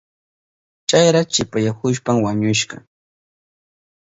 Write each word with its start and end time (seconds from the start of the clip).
Chayra 0.89 1.21
shipasyahushpan 1.33 2.17
wañushka. 2.25 2.75